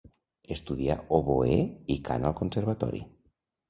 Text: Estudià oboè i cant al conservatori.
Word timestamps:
Estudià 0.55 0.95
oboè 1.19 1.61
i 1.99 2.01
cant 2.11 2.29
al 2.31 2.37
conservatori. 2.45 3.09